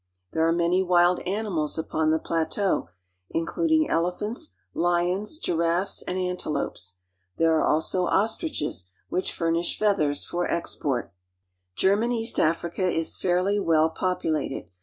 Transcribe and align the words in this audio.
There 0.31 0.47
are 0.47 0.51
many 0.51 0.81
wild 0.81 1.19
animals 1.27 1.77
upon 1.77 2.09
the 2.09 2.17
plateau, 2.17 2.85
I• 2.85 2.85
including 3.29 3.87
elephants, 3.87 4.55
hons, 4.75 5.37
giraffes, 5.37 6.01
and 6.01 6.17
antelopes. 6.17 6.95
There 7.37 7.61
I 7.61 7.61
su 7.61 7.67
e 7.67 7.69
also 7.69 8.05
ostriches, 8.07 8.85
which 9.09 9.31
furnish 9.31 9.77
feathers 9.77 10.25
for 10.25 10.49
export, 10.49 11.13
I 11.13 11.13
German 11.75 12.11
East 12.11 12.39
Africa 12.39 12.89
is 12.89 13.15
fairly 13.19 13.59
well 13.59 13.91
populated. 13.91 14.69